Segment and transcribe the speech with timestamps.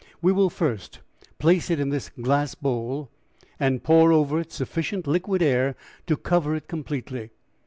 [0.19, 0.97] "We will first
[1.37, 3.11] place it in this glass bowl,
[3.59, 5.75] and pour over it sufficient liquid air
[6.07, 7.29] to cover it completely.